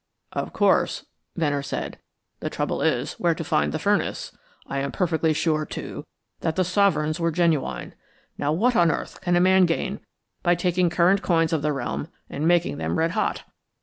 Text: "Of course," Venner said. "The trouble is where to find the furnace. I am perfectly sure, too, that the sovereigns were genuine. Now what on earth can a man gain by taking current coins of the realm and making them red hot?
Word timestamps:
"Of 0.33 0.51
course," 0.51 1.05
Venner 1.35 1.61
said. 1.61 1.99
"The 2.39 2.49
trouble 2.49 2.81
is 2.81 3.13
where 3.19 3.35
to 3.35 3.43
find 3.43 3.71
the 3.71 3.77
furnace. 3.77 4.35
I 4.65 4.79
am 4.79 4.91
perfectly 4.91 5.31
sure, 5.31 5.63
too, 5.63 6.05
that 6.39 6.55
the 6.55 6.63
sovereigns 6.63 7.19
were 7.19 7.29
genuine. 7.31 7.93
Now 8.35 8.51
what 8.51 8.75
on 8.75 8.89
earth 8.89 9.21
can 9.21 9.35
a 9.35 9.39
man 9.39 9.67
gain 9.67 9.99
by 10.41 10.55
taking 10.55 10.89
current 10.89 11.21
coins 11.21 11.53
of 11.53 11.61
the 11.61 11.71
realm 11.71 12.07
and 12.31 12.47
making 12.47 12.77
them 12.79 12.97
red 12.97 13.11
hot? 13.11 13.43